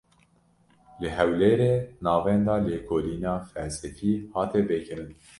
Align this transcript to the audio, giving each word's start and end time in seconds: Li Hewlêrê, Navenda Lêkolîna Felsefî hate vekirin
Li 0.99 1.09
Hewlêrê, 1.17 1.73
Navenda 2.05 2.55
Lêkolîna 2.67 3.33
Felsefî 3.51 4.13
hate 4.33 4.61
vekirin 4.69 5.11